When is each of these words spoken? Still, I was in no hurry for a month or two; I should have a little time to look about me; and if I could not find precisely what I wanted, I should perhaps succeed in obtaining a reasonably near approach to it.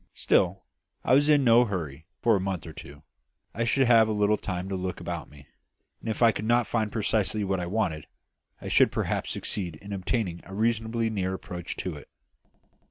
Still, 0.15 0.63
I 1.03 1.13
was 1.13 1.29
in 1.29 1.43
no 1.43 1.63
hurry 1.65 2.07
for 2.23 2.35
a 2.35 2.39
month 2.39 2.65
or 2.65 2.73
two; 2.73 3.03
I 3.53 3.63
should 3.65 3.85
have 3.85 4.07
a 4.07 4.11
little 4.13 4.35
time 4.35 4.67
to 4.69 4.75
look 4.75 4.99
about 4.99 5.29
me; 5.29 5.45
and 5.99 6.09
if 6.09 6.23
I 6.23 6.31
could 6.31 6.45
not 6.45 6.65
find 6.65 6.91
precisely 6.91 7.43
what 7.43 7.59
I 7.59 7.67
wanted, 7.67 8.07
I 8.59 8.67
should 8.67 8.91
perhaps 8.91 9.29
succeed 9.29 9.75
in 9.75 9.93
obtaining 9.93 10.41
a 10.43 10.55
reasonably 10.55 11.11
near 11.11 11.35
approach 11.35 11.75
to 11.77 11.97
it. 11.97 12.09